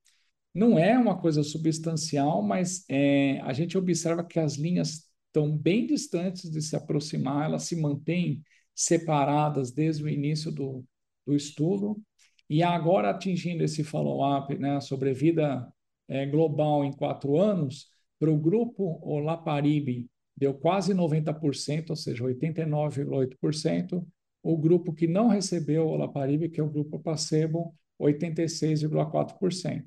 Não 0.57 0.79
é 0.79 0.97
uma 0.97 1.15
coisa 1.15 1.43
substancial, 1.43 2.41
mas 2.41 2.83
é, 2.89 3.39
a 3.41 3.53
gente 3.53 3.77
observa 3.77 4.23
que 4.23 4.39
as 4.39 4.55
linhas 4.55 5.07
estão 5.27 5.55
bem 5.55 5.85
distantes 5.85 6.49
de 6.49 6.59
se 6.63 6.75
aproximar, 6.75 7.45
elas 7.45 7.61
se 7.65 7.75
mantêm 7.75 8.41
separadas 8.73 9.71
desde 9.71 10.03
o 10.03 10.09
início 10.09 10.51
do, 10.51 10.83
do 11.27 11.35
estudo, 11.35 12.01
e 12.49 12.63
agora 12.63 13.11
atingindo 13.11 13.63
esse 13.63 13.83
follow-up, 13.83 14.57
né, 14.57 14.77
a 14.77 14.81
sobrevida 14.81 15.71
é, 16.07 16.25
global 16.25 16.83
em 16.83 16.91
quatro 16.91 17.39
anos, 17.39 17.91
para 18.17 18.31
o 18.31 18.39
grupo 18.39 18.99
Olaparib 19.03 20.09
deu 20.35 20.55
quase 20.55 20.91
90%, 20.91 21.91
ou 21.91 21.95
seja, 21.95 22.23
89,8%. 22.23 24.03
O 24.41 24.57
grupo 24.57 24.91
que 24.91 25.05
não 25.05 25.27
recebeu 25.27 25.85
Olaparib, 25.87 26.49
que 26.49 26.59
é 26.59 26.63
o 26.63 26.69
grupo 26.69 26.97
placebo, 26.97 27.75
86,4%. 27.99 29.85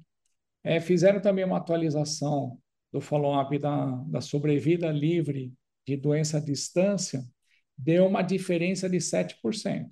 É, 0.63 0.81
fizeram 0.81 1.21
também 1.21 1.45
uma 1.45 1.59
atualização 1.59 2.59
do 2.93 3.01
follow-up 3.01 3.59
da, 3.59 3.87
da 4.09 4.21
sobrevida 4.21 4.91
livre 4.91 5.53
de 5.87 5.97
doença 5.97 6.39
à 6.39 6.41
distância, 6.41 7.25
deu 7.77 8.07
uma 8.07 8.23
diferença 8.23 8.89
de 8.89 9.01
7% 9.01 9.89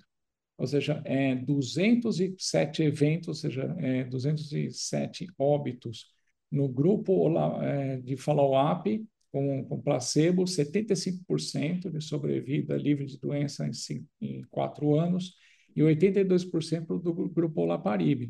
ou 0.59 0.67
seja, 0.67 1.01
é, 1.05 1.35
207 1.35 2.83
eventos, 2.83 3.29
ou 3.29 3.33
seja, 3.33 3.63
é, 3.79 4.03
207 4.03 5.25
óbitos 5.39 6.07
no 6.51 6.67
grupo 6.67 7.29
é, 7.61 7.95
de 8.01 8.17
follow-up 8.17 9.07
com, 9.31 9.63
com, 9.63 9.81
placebo, 9.81 10.45
75% 10.45 11.89
de 11.89 12.01
sobrevida 12.01 12.75
livre 12.75 13.05
de 13.05 13.17
doença 13.17 13.65
em, 13.65 13.71
cinco, 13.71 14.05
em 14.19 14.41
quatro 14.49 14.99
anos 14.99 15.33
e 15.73 15.81
82% 15.81 17.01
do 17.01 17.13
grupo 17.13 17.61
olaparib. 17.61 18.29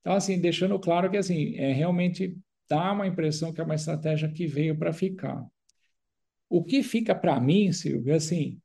Então, 0.00 0.14
assim, 0.14 0.40
deixando 0.40 0.78
claro 0.78 1.10
que, 1.10 1.16
assim, 1.16 1.54
é, 1.56 1.72
realmente 1.72 2.36
dá 2.68 2.92
uma 2.92 3.06
impressão 3.06 3.52
que 3.52 3.60
é 3.60 3.64
uma 3.64 3.74
estratégia 3.74 4.30
que 4.30 4.46
veio 4.46 4.76
para 4.78 4.92
ficar. 4.92 5.46
O 6.48 6.64
que 6.64 6.82
fica 6.82 7.14
para 7.14 7.38
mim, 7.40 7.72
Silvio, 7.72 8.14
assim, 8.14 8.60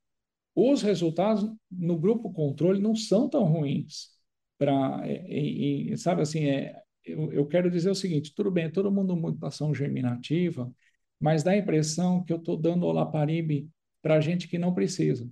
os 0.56 0.82
resultados 0.82 1.46
no 1.70 1.98
grupo 1.98 2.32
controle 2.32 2.82
não 2.82 2.96
são 2.96 3.30
tão 3.30 3.44
ruins. 3.44 4.16
Pra, 4.58 5.04
e, 5.06 5.92
e, 5.92 5.98
sabe 5.98 6.22
assim, 6.22 6.46
é, 6.46 6.82
eu, 7.04 7.32
eu, 7.34 7.46
quero 7.46 7.70
dizer 7.70 7.90
o 7.90 7.96
seguinte: 7.96 8.34
tudo 8.34 8.50
bem, 8.50 8.72
todo 8.72 8.92
mundo 8.92 9.16
mutação 9.16 9.76
germinativa, 9.76 10.72
mas 11.20 11.44
dá 11.44 11.52
a 11.52 11.58
impressão 11.58 12.24
que 12.24 12.32
eu 12.32 12.38
estou 12.38 12.58
dando 12.58 12.86
olaparib 12.86 13.70
para 14.02 14.22
gente 14.22 14.48
que 14.48 14.58
não 14.58 14.74
precisa. 14.74 15.30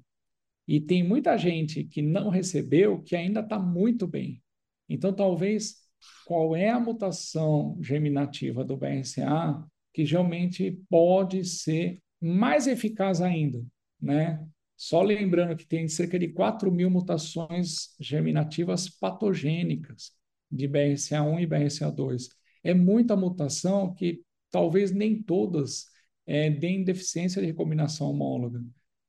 E 0.67 0.79
tem 0.79 1.03
muita 1.03 1.37
gente 1.37 1.83
que 1.83 2.01
não 2.01 2.29
recebeu 2.29 3.01
que 3.01 3.15
ainda 3.15 3.41
está 3.41 3.59
muito 3.59 4.07
bem. 4.07 4.41
Então, 4.89 5.13
talvez, 5.13 5.82
qual 6.25 6.55
é 6.55 6.69
a 6.69 6.79
mutação 6.79 7.77
germinativa 7.81 8.63
do 8.63 8.77
BRCA 8.77 9.63
que 9.93 10.05
geralmente 10.05 10.81
pode 10.89 11.45
ser 11.45 11.99
mais 12.19 12.67
eficaz 12.67 13.21
ainda, 13.21 13.63
né? 14.01 14.43
Só 14.75 15.01
lembrando 15.01 15.55
que 15.55 15.67
tem 15.67 15.87
cerca 15.87 16.17
de 16.17 16.29
4 16.29 16.71
mil 16.71 16.89
mutações 16.89 17.95
germinativas 17.99 18.89
patogênicas 18.89 20.11
de 20.51 20.67
BRCA1 20.67 21.41
e 21.41 21.47
BRCA2. 21.47 22.27
É 22.63 22.73
muita 22.73 23.15
mutação 23.15 23.93
que 23.93 24.21
talvez 24.51 24.91
nem 24.91 25.21
todas 25.21 25.85
é, 26.25 26.49
deem 26.49 26.83
deficiência 26.83 27.41
de 27.41 27.47
recombinação 27.47 28.09
homóloga. 28.09 28.63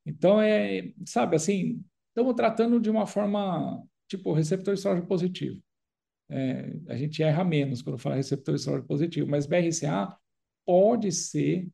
Então, 0.07 0.41
é, 0.41 0.93
sabe, 1.07 1.37
assim, 1.37 1.83
estamos 2.09 2.35
tratando 2.35 2.81
de 2.81 2.91
uma 2.91 3.07
forma, 3.07 3.83
tipo, 4.09 4.33
receptor 4.33 4.75
estrógeno 4.75 5.07
positivo. 5.07 5.61
É, 6.29 6.73
a 6.89 6.97
gente 6.97 7.23
erra 7.23 7.45
menos 7.45 7.83
quando 7.83 7.99
fala 7.99 8.17
receptor 8.17 8.55
estrógeno 8.55 8.87
positivo, 8.87 9.29
mas 9.29 9.47
BRCA 9.47 10.17
pode 10.65 11.13
ser 11.13 11.69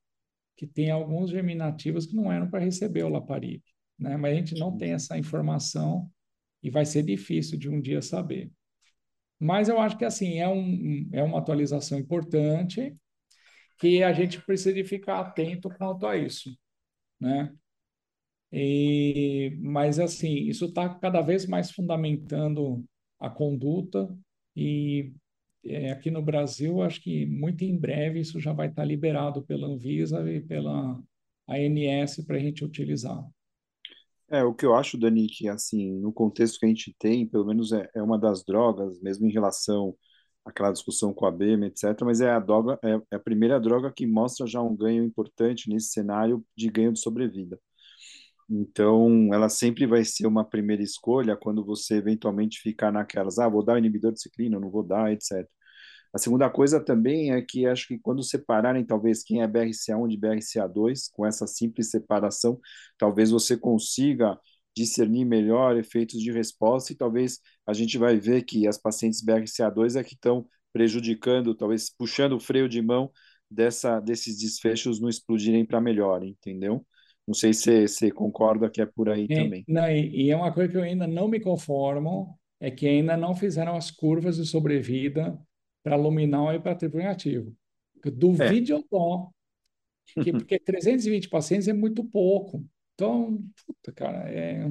que 0.56 0.66
tenha 0.66 0.94
alguns 0.94 1.30
germinativos 1.30 2.06
que 2.06 2.14
não 2.14 2.30
eram 2.30 2.50
para 2.50 2.64
receber 2.64 3.04
o 3.04 3.08
Laparib, 3.08 3.62
né? 3.98 4.16
Mas 4.16 4.32
a 4.32 4.36
gente 4.36 4.58
não 4.58 4.76
tem 4.76 4.92
essa 4.92 5.16
informação 5.16 6.10
e 6.62 6.70
vai 6.70 6.84
ser 6.84 7.02
difícil 7.02 7.58
de 7.58 7.68
um 7.68 7.80
dia 7.80 8.02
saber. 8.02 8.50
Mas 9.38 9.68
eu 9.68 9.80
acho 9.80 9.96
que 9.96 10.04
assim 10.04 10.38
é, 10.38 10.48
um, 10.48 11.08
é 11.12 11.22
uma 11.22 11.38
atualização 11.38 11.98
importante 11.98 12.94
que 13.78 14.02
a 14.02 14.12
gente 14.12 14.40
precisa 14.44 14.84
ficar 14.84 15.20
atento 15.20 15.70
quanto 15.70 16.06
a 16.06 16.16
isso, 16.16 16.54
né? 17.18 17.54
E, 18.52 19.56
mas 19.62 19.98
assim 19.98 20.34
isso 20.48 20.66
está 20.66 20.88
cada 20.88 21.22
vez 21.22 21.46
mais 21.46 21.70
fundamentando 21.70 22.84
a 23.18 23.30
conduta 23.30 24.14
e 24.56 25.12
é, 25.64 25.90
aqui 25.90 26.10
no 26.10 26.22
Brasil, 26.22 26.82
acho 26.82 27.00
que 27.02 27.26
muito 27.26 27.64
em 27.64 27.76
breve 27.76 28.20
isso 28.20 28.40
já 28.40 28.52
vai 28.52 28.68
estar 28.68 28.84
liberado 28.84 29.42
pela 29.42 29.66
Anvisa 29.66 30.20
e 30.30 30.40
pela 30.40 31.00
ANS 31.48 32.24
para 32.26 32.36
a 32.36 32.40
gente 32.40 32.64
utilizar. 32.64 33.22
É, 34.30 34.44
o 34.44 34.54
que 34.54 34.64
eu 34.64 34.74
acho, 34.74 34.96
Dani, 34.96 35.26
que 35.26 35.48
assim, 35.48 35.98
no 35.98 36.12
contexto 36.12 36.60
que 36.60 36.66
a 36.66 36.68
gente 36.68 36.94
tem, 36.98 37.26
pelo 37.26 37.44
menos 37.44 37.72
é, 37.72 37.90
é 37.94 38.02
uma 38.02 38.18
das 38.18 38.44
drogas, 38.44 39.00
mesmo 39.00 39.26
em 39.26 39.32
relação 39.32 39.94
àquela 40.44 40.70
discussão 40.70 41.12
com 41.12 41.26
a 41.26 41.30
BEM, 41.32 41.64
etc., 41.64 42.00
mas 42.04 42.20
é 42.20 42.30
a 42.30 42.38
droga, 42.38 42.78
é, 42.82 43.00
é 43.12 43.16
a 43.16 43.20
primeira 43.20 43.58
droga 43.60 43.92
que 43.92 44.06
mostra 44.06 44.46
já 44.46 44.62
um 44.62 44.76
ganho 44.76 45.02
importante 45.02 45.68
nesse 45.68 45.88
cenário 45.88 46.44
de 46.56 46.70
ganho 46.70 46.92
de 46.92 47.00
sobrevida. 47.00 47.58
Então, 48.52 49.32
ela 49.32 49.48
sempre 49.48 49.86
vai 49.86 50.04
ser 50.04 50.26
uma 50.26 50.44
primeira 50.44 50.82
escolha 50.82 51.36
quando 51.36 51.64
você 51.64 51.94
eventualmente 51.96 52.58
ficar 52.60 52.90
naquelas, 52.92 53.38
ah, 53.38 53.48
vou 53.48 53.64
dar 53.64 53.74
o 53.74 53.78
inibidor 53.78 54.12
de 54.12 54.20
ciclina, 54.20 54.58
não 54.58 54.70
vou 54.70 54.82
dar, 54.82 55.12
etc. 55.12 55.48
A 56.12 56.18
segunda 56.18 56.50
coisa 56.50 56.80
também 56.84 57.32
é 57.32 57.40
que 57.42 57.64
acho 57.66 57.86
que 57.86 57.96
quando 57.98 58.22
separarem 58.24 58.84
talvez 58.84 59.22
quem 59.22 59.40
é 59.42 59.46
BRCA1 59.46 60.08
de 60.08 60.16
BRCA2, 60.18 61.08
com 61.12 61.24
essa 61.24 61.46
simples 61.46 61.90
separação, 61.90 62.58
talvez 62.98 63.30
você 63.30 63.56
consiga 63.56 64.36
discernir 64.76 65.24
melhor 65.24 65.76
efeitos 65.76 66.20
de 66.20 66.32
resposta 66.32 66.92
e 66.92 66.96
talvez 66.96 67.38
a 67.66 67.72
gente 67.72 67.96
vai 67.98 68.16
ver 68.18 68.42
que 68.42 68.66
as 68.66 68.76
pacientes 68.78 69.22
BRCA2 69.22 69.94
é 69.96 70.02
que 70.04 70.14
estão 70.14 70.44
prejudicando, 70.72 71.54
talvez 71.54 71.88
puxando 71.90 72.32
o 72.34 72.40
freio 72.40 72.68
de 72.68 72.82
mão 72.82 73.10
dessa, 73.50 74.00
desses 74.00 74.38
desfechos 74.38 75.00
não 75.00 75.08
explodirem 75.08 75.64
para 75.64 75.80
melhor, 75.80 76.24
entendeu? 76.24 76.84
Não 77.26 77.34
sei 77.34 77.52
se 77.52 77.86
você 77.86 78.10
concorda 78.10 78.70
que 78.70 78.80
é 78.80 78.86
por 78.86 79.08
aí 79.08 79.26
é, 79.28 79.34
também. 79.34 79.64
Não, 79.68 79.88
e, 79.90 80.26
e 80.26 80.30
é 80.30 80.36
uma 80.36 80.52
coisa 80.52 80.70
que 80.70 80.76
eu 80.76 80.82
ainda 80.82 81.06
não 81.06 81.28
me 81.28 81.38
conformo, 81.40 82.38
é 82.58 82.70
que 82.70 82.86
ainda 82.86 83.16
não 83.16 83.34
fizeram 83.34 83.76
as 83.76 83.90
curvas 83.90 84.36
de 84.36 84.46
sobrevida 84.46 85.38
para 85.82 85.96
luminal 85.96 86.52
e 86.52 86.60
para 86.60 86.74
triplo 86.74 86.98
negativo. 86.98 87.54
Duvide 88.04 88.72
é. 88.72 88.74
ou 88.74 88.84
não, 88.90 89.34
que, 90.22 90.32
porque 90.32 90.58
320 90.58 91.28
pacientes 91.28 91.68
é 91.68 91.72
muito 91.72 92.04
pouco. 92.04 92.64
Então, 92.94 93.42
puta, 93.66 93.92
cara, 93.92 94.30
é... 94.30 94.68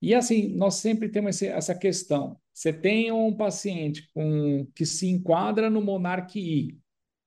E 0.00 0.14
assim, 0.14 0.48
nós 0.56 0.74
sempre 0.76 1.08
temos 1.08 1.36
esse, 1.36 1.46
essa 1.46 1.74
questão. 1.74 2.36
Você 2.52 2.72
tem 2.72 3.12
um 3.12 3.34
paciente 3.34 4.10
com, 4.12 4.66
que 4.74 4.84
se 4.84 5.08
enquadra 5.08 5.70
no 5.70 5.80
Monarch 5.80 6.38
I, 6.38 6.76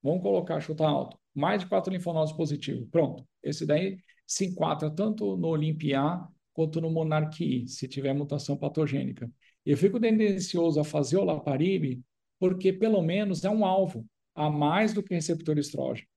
vamos 0.03 0.21
colocar, 0.21 0.59
chuta 0.59 0.85
alto, 0.85 1.17
mais 1.33 1.61
de 1.61 1.67
quatro 1.67 1.93
linfonodos 1.93 2.33
positivos. 2.33 2.87
Pronto, 2.91 3.25
esse 3.41 3.65
daí 3.65 3.97
se 4.25 4.45
enquadra 4.45 4.89
tanto 4.89 5.37
no 5.37 5.47
Olympia 5.47 6.21
quanto 6.53 6.79
no 6.79 6.89
Monarquia, 6.89 7.67
se 7.67 7.87
tiver 7.87 8.13
mutação 8.13 8.57
patogênica. 8.57 9.29
Eu 9.65 9.77
fico 9.77 9.99
tendencioso 9.99 10.79
a 10.79 10.83
fazer 10.83 11.17
o 11.17 11.23
Laparib 11.23 12.01
porque, 12.39 12.71
pelo 12.71 13.01
menos, 13.01 13.43
é 13.43 13.49
um 13.49 13.65
alvo 13.65 14.05
a 14.33 14.49
mais 14.49 14.93
do 14.93 15.01
que 15.01 15.13
receptor 15.13 15.57
estrógeno. 15.57 16.07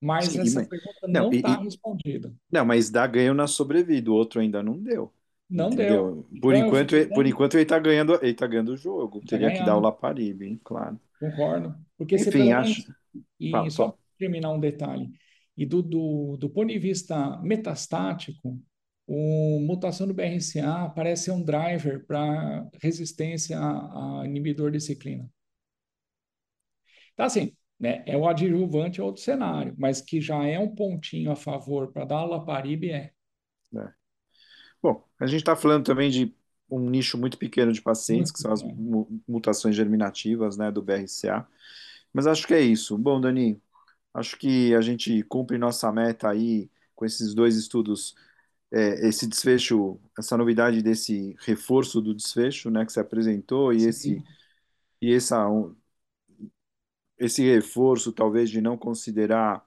Mas 0.00 0.26
Sim, 0.26 0.40
essa 0.40 0.60
mas... 0.60 0.68
pergunta 0.68 1.08
não 1.08 1.30
está 1.30 1.60
respondida. 1.60 2.32
Não, 2.50 2.64
mas 2.64 2.90
dá 2.90 3.06
ganho 3.06 3.34
na 3.34 3.46
sobrevida, 3.46 4.10
o 4.10 4.14
outro 4.14 4.40
ainda 4.40 4.62
não 4.62 4.78
deu. 4.78 5.12
Não 5.50 5.68
entendeu? 5.68 6.26
deu. 6.30 6.40
Por, 6.40 6.54
então, 6.54 6.68
enquanto, 6.68 7.08
por 7.14 7.26
enquanto 7.26 7.54
ele 7.54 7.62
está 7.62 7.78
ganhando, 7.78 8.18
ele 8.22 8.34
tá 8.34 8.46
ganhando 8.46 8.72
o 8.72 8.76
jogo. 8.76 9.20
Tá 9.20 9.30
Teria 9.30 9.48
ganhando. 9.48 9.64
que 9.64 9.66
dar 9.66 9.76
o 9.76 9.80
Laparib, 9.80 10.42
hein? 10.42 10.60
claro. 10.62 11.00
Concordo. 11.18 11.74
Porque 11.96 12.16
Enfim, 12.16 12.52
acho... 12.52 12.82
Menos... 12.82 12.98
E 13.40 13.50
Fala, 13.50 13.70
só 13.70 13.98
terminar 14.18 14.50
um 14.50 14.60
detalhe. 14.60 15.10
E 15.58 15.66
do, 15.66 15.82
do, 15.82 16.36
do 16.36 16.48
ponto 16.48 16.68
de 16.68 16.78
vista 16.78 17.36
metastático, 17.42 18.62
a 19.08 19.60
mutação 19.60 20.06
do 20.06 20.14
BRCA 20.14 20.88
parece 20.94 21.24
ser 21.24 21.30
um 21.32 21.42
driver 21.42 22.06
para 22.06 22.64
resistência 22.80 23.58
a, 23.58 24.20
a, 24.20 24.26
inibidor 24.26 24.70
de 24.70 24.80
ciclina. 24.80 25.28
Então, 27.12 27.26
assim, 27.26 27.56
né, 27.80 28.04
é 28.06 28.16
o 28.16 28.28
adjuvante 28.28 29.00
a 29.00 29.04
outro 29.04 29.20
cenário, 29.20 29.74
mas 29.76 30.00
que 30.00 30.20
já 30.20 30.44
é 30.44 30.60
um 30.60 30.72
pontinho 30.72 31.32
a 31.32 31.36
favor 31.36 31.90
para 31.90 32.04
dar 32.04 32.18
a 32.18 32.24
laparib 32.24 32.84
é. 32.84 33.10
é. 33.74 33.92
Bom, 34.80 35.04
a 35.18 35.26
gente 35.26 35.40
está 35.40 35.56
falando 35.56 35.84
também 35.84 36.08
de 36.08 36.32
um 36.70 36.88
nicho 36.88 37.18
muito 37.18 37.36
pequeno 37.36 37.72
de 37.72 37.82
pacientes, 37.82 38.30
muito 38.30 38.34
que 38.34 38.40
são 38.40 38.52
as 38.52 38.62
mutações 39.26 39.74
germinativas 39.74 40.56
né, 40.56 40.70
do 40.70 40.82
BRCA. 40.82 41.44
Mas 42.12 42.28
acho 42.28 42.46
que 42.46 42.54
é 42.54 42.60
isso. 42.60 42.96
Bom, 42.96 43.20
Dani, 43.20 43.60
Acho 44.14 44.36
que 44.38 44.74
a 44.74 44.80
gente 44.80 45.22
cumpre 45.24 45.58
nossa 45.58 45.92
meta 45.92 46.28
aí 46.30 46.70
com 46.94 47.04
esses 47.04 47.34
dois 47.34 47.56
estudos, 47.56 48.14
é, 48.72 49.08
esse 49.08 49.26
desfecho, 49.26 50.00
essa 50.18 50.36
novidade 50.36 50.82
desse 50.82 51.36
reforço 51.40 52.00
do 52.00 52.14
desfecho, 52.14 52.70
né, 52.70 52.84
que 52.86 52.92
se 52.92 53.00
apresentou 53.00 53.72
e 53.72 53.80
Sim. 53.80 53.88
esse 53.88 54.24
e 55.02 55.14
essa 55.14 55.48
um, 55.48 55.76
esse 57.18 57.42
reforço 57.44 58.12
talvez 58.12 58.50
de 58.50 58.60
não 58.60 58.76
considerar 58.76 59.64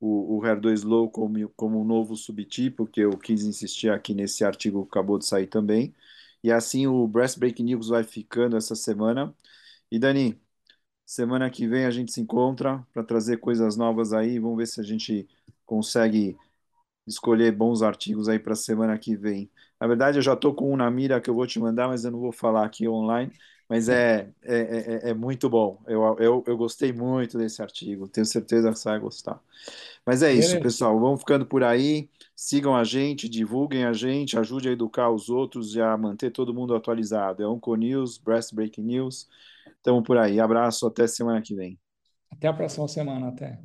o, 0.00 0.38
o 0.38 0.40
HER2 0.42 0.84
low 0.84 1.10
como, 1.10 1.48
como 1.50 1.80
um 1.80 1.84
novo 1.84 2.16
subtipo, 2.16 2.86
que 2.86 3.00
eu 3.00 3.18
quis 3.18 3.42
insistir 3.44 3.90
aqui 3.90 4.14
nesse 4.14 4.44
artigo 4.44 4.84
que 4.84 4.90
acabou 4.90 5.18
de 5.18 5.26
sair 5.26 5.46
também. 5.46 5.94
E 6.42 6.52
assim 6.52 6.86
o 6.86 7.06
Breast 7.08 7.38
Break 7.38 7.62
News 7.62 7.88
vai 7.88 8.04
ficando 8.04 8.56
essa 8.56 8.74
semana. 8.76 9.34
E 9.90 9.98
Dani, 9.98 10.40
Semana 11.10 11.50
que 11.50 11.66
vem 11.66 11.86
a 11.86 11.90
gente 11.90 12.12
se 12.12 12.20
encontra 12.20 12.86
para 12.92 13.02
trazer 13.02 13.38
coisas 13.38 13.76
novas 13.76 14.12
aí. 14.12 14.38
Vamos 14.38 14.58
ver 14.58 14.66
se 14.68 14.80
a 14.80 14.84
gente 14.84 15.28
consegue 15.66 16.36
escolher 17.06 17.52
bons 17.52 17.82
artigos 17.82 18.28
aí 18.28 18.38
para 18.38 18.54
a 18.54 18.56
semana 18.56 18.98
que 18.98 19.16
vem. 19.16 19.50
Na 19.80 19.86
verdade, 19.86 20.18
eu 20.18 20.22
já 20.22 20.34
estou 20.34 20.54
com 20.54 20.72
um 20.72 20.76
na 20.76 20.90
mira 20.90 21.20
que 21.20 21.30
eu 21.30 21.34
vou 21.34 21.46
te 21.46 21.58
mandar, 21.60 21.88
mas 21.88 22.04
eu 22.04 22.12
não 22.12 22.20
vou 22.20 22.32
falar 22.32 22.64
aqui 22.66 22.88
online. 22.88 23.32
Mas 23.68 23.88
é, 23.88 24.30
é, 24.42 25.08
é, 25.08 25.10
é 25.10 25.14
muito 25.14 25.50
bom. 25.50 25.82
Eu, 25.86 26.16
eu, 26.20 26.44
eu 26.46 26.56
gostei 26.56 26.92
muito 26.92 27.38
desse 27.38 27.62
artigo. 27.62 28.08
Tenho 28.08 28.26
certeza 28.26 28.70
que 28.72 28.78
você 28.78 28.88
vai 28.90 29.00
gostar. 29.00 29.40
Mas 30.06 30.22
é 30.22 30.32
isso, 30.32 30.60
pessoal. 30.60 30.98
Vamos 30.98 31.20
ficando 31.20 31.46
por 31.46 31.62
aí. 31.62 32.08
Sigam 32.34 32.74
a 32.74 32.84
gente, 32.84 33.28
divulguem 33.28 33.84
a 33.84 33.92
gente, 33.92 34.38
ajude 34.38 34.68
a 34.68 34.72
educar 34.72 35.10
os 35.10 35.28
outros 35.28 35.74
e 35.74 35.80
a 35.80 35.96
manter 35.96 36.30
todo 36.30 36.54
mundo 36.54 36.74
atualizado. 36.74 37.42
É 37.42 37.46
Onco 37.46 37.74
News, 37.74 38.18
Breast 38.18 38.54
Breaking 38.54 38.84
News. 38.84 39.28
Estamos 39.76 40.02
por 40.02 40.16
aí. 40.16 40.40
Abraço, 40.40 40.86
até 40.86 41.06
semana 41.06 41.42
que 41.42 41.54
vem. 41.54 41.78
Até 42.30 42.48
a 42.48 42.52
próxima 42.52 42.88
semana, 42.88 43.28
até. 43.28 43.60